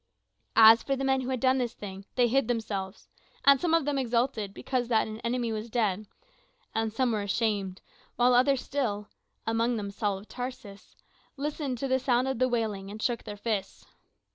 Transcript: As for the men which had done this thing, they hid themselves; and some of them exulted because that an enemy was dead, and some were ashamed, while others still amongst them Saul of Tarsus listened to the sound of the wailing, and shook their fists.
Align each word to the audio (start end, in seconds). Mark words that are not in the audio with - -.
As 0.55 0.81
for 0.81 0.95
the 0.95 1.03
men 1.03 1.19
which 1.21 1.29
had 1.29 1.39
done 1.41 1.59
this 1.59 1.75
thing, 1.75 2.05
they 2.15 2.27
hid 2.27 2.47
themselves; 2.47 3.07
and 3.45 3.61
some 3.61 3.75
of 3.75 3.85
them 3.85 3.99
exulted 3.99 4.51
because 4.51 4.87
that 4.87 5.07
an 5.07 5.19
enemy 5.19 5.51
was 5.53 5.69
dead, 5.69 6.07
and 6.73 6.91
some 6.91 7.11
were 7.11 7.21
ashamed, 7.21 7.81
while 8.15 8.33
others 8.33 8.61
still 8.63 9.09
amongst 9.45 9.77
them 9.77 9.91
Saul 9.91 10.17
of 10.17 10.27
Tarsus 10.27 10.95
listened 11.37 11.77
to 11.77 11.87
the 11.87 11.99
sound 11.99 12.27
of 12.27 12.39
the 12.39 12.49
wailing, 12.49 12.89
and 12.89 12.99
shook 12.99 13.25
their 13.25 13.37
fists. 13.37 13.85